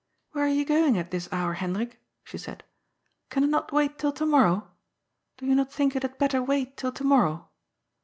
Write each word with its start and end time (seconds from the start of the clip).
"Where 0.31 0.45
are 0.45 0.51
you 0.51 0.65
going 0.65 0.97
at 0.97 1.11
this 1.11 1.29
hour, 1.31 1.53
Hendrik?" 1.53 2.01
she 2.23 2.39
said." 2.39 2.63
Can 3.29 3.43
it 3.43 3.49
not 3.51 3.71
wait 3.71 3.99
till 3.99 4.11
to 4.13 4.25
morrow? 4.25 4.67
Do 5.37 5.45
you 5.45 5.53
not 5.53 5.71
think 5.71 5.95
it 5.95 6.01
had 6.01 6.17
better 6.17 6.41
wait 6.41 6.75
till 6.75 6.91
to 6.91 7.03
morrow 7.03 7.49